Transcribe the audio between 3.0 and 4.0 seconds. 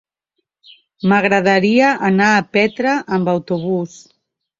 amb autobús.